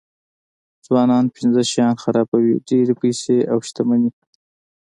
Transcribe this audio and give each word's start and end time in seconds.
ځوانان 0.85 1.25
پنځه 1.35 1.61
شیان 1.71 1.95
خرابوي 2.03 2.53
ډېرې 2.67 2.93
پیسې 3.01 3.37
او 3.51 3.57
شتمني. 3.67 4.11